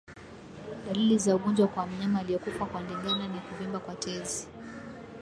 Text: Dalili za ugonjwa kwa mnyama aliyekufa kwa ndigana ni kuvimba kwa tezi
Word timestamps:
Dalili 0.87 1.17
za 1.19 1.35
ugonjwa 1.35 1.67
kwa 1.67 1.87
mnyama 1.87 2.19
aliyekufa 2.19 2.65
kwa 2.65 2.81
ndigana 2.81 3.27
ni 3.27 3.39
kuvimba 3.39 3.79
kwa 3.79 3.95
tezi 3.95 4.47